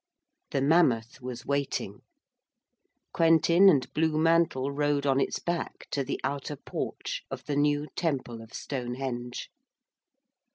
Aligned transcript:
The 0.49 0.61
mammoth 0.63 1.21
was 1.21 1.45
waiting. 1.45 2.01
Quentin 3.13 3.69
and 3.69 3.93
Blue 3.93 4.17
Mantle 4.17 4.71
rode 4.71 5.05
on 5.05 5.19
its 5.21 5.37
back 5.37 5.85
to 5.91 6.03
the 6.03 6.19
outer 6.23 6.55
porch 6.55 7.21
of 7.29 7.45
the 7.45 7.55
new 7.55 7.85
temple 7.95 8.41
of 8.41 8.51
Stonehenge. 8.51 9.51